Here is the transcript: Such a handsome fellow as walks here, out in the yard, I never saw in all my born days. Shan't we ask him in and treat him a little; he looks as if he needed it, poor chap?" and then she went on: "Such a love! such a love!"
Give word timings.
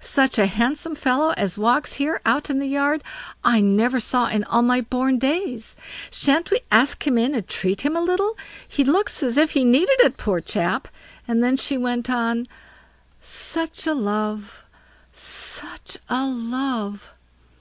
Such 0.00 0.38
a 0.40 0.46
handsome 0.46 0.96
fellow 0.96 1.30
as 1.36 1.56
walks 1.56 1.92
here, 1.92 2.20
out 2.26 2.50
in 2.50 2.58
the 2.58 2.66
yard, 2.66 3.04
I 3.44 3.60
never 3.60 4.00
saw 4.00 4.26
in 4.26 4.42
all 4.42 4.60
my 4.62 4.80
born 4.80 5.18
days. 5.20 5.76
Shan't 6.10 6.50
we 6.50 6.58
ask 6.68 7.06
him 7.06 7.16
in 7.16 7.32
and 7.32 7.46
treat 7.46 7.82
him 7.82 7.94
a 7.94 8.00
little; 8.02 8.36
he 8.68 8.82
looks 8.82 9.22
as 9.22 9.36
if 9.36 9.52
he 9.52 9.64
needed 9.64 10.00
it, 10.00 10.16
poor 10.16 10.40
chap?" 10.40 10.88
and 11.28 11.44
then 11.44 11.56
she 11.56 11.78
went 11.78 12.10
on: 12.10 12.48
"Such 13.20 13.86
a 13.86 13.94
love! 13.94 14.64
such 15.12 15.98
a 16.10 16.26
love!" 16.26 17.10